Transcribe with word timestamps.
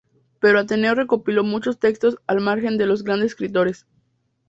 Pero 0.39 0.57
Ateneo 0.57 0.95
recopiló 0.95 1.43
muchos 1.43 1.77
textos 1.77 2.17
al 2.25 2.41
margen 2.41 2.79
de 2.79 2.87
los 2.87 3.01
de 3.01 3.03
los 3.03 3.03
grandes 3.03 3.31
escritores. 3.33 3.85